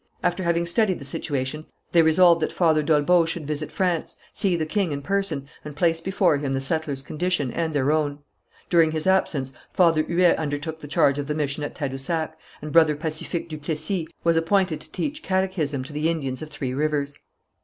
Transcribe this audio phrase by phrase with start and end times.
[0.23, 4.65] After having studied the situation they resolved that Father d'Olbeau should visit France, see the
[4.65, 8.17] king in person, and place before him the settlers' condition and their own.
[8.67, 12.33] During his absence Father Huet undertook the charge of the mission at Tadousac,
[12.63, 16.73] and Brother Pacifique du Plessis was appointed to teach catechism to the Indians of Three
[16.73, 17.15] Rivers.